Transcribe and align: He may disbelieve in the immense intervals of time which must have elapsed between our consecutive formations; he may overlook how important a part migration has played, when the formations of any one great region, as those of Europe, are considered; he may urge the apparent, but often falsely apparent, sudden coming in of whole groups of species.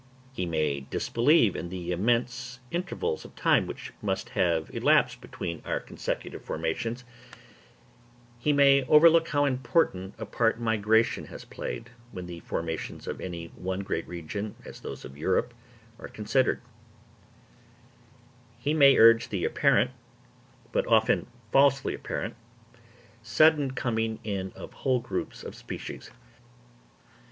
He 0.33 0.47
may 0.47 0.79
disbelieve 0.79 1.55
in 1.55 1.69
the 1.69 1.91
immense 1.91 2.59
intervals 2.71 3.23
of 3.23 3.35
time 3.35 3.67
which 3.67 3.93
must 4.01 4.29
have 4.29 4.73
elapsed 4.73 5.21
between 5.21 5.61
our 5.63 5.79
consecutive 5.79 6.43
formations; 6.43 7.03
he 8.39 8.51
may 8.51 8.83
overlook 8.85 9.27
how 9.27 9.45
important 9.45 10.15
a 10.17 10.25
part 10.25 10.59
migration 10.59 11.25
has 11.25 11.45
played, 11.45 11.91
when 12.11 12.25
the 12.25 12.39
formations 12.39 13.05
of 13.05 13.21
any 13.21 13.49
one 13.49 13.81
great 13.81 14.07
region, 14.07 14.55
as 14.65 14.79
those 14.79 15.05
of 15.05 15.19
Europe, 15.19 15.53
are 15.99 16.07
considered; 16.07 16.61
he 18.57 18.73
may 18.73 18.97
urge 18.97 19.29
the 19.29 19.45
apparent, 19.45 19.91
but 20.71 20.87
often 20.87 21.27
falsely 21.51 21.93
apparent, 21.93 22.35
sudden 23.21 23.69
coming 23.69 24.17
in 24.23 24.51
of 24.55 24.73
whole 24.73 24.99
groups 24.99 25.43
of 25.43 25.53
species. 25.53 26.09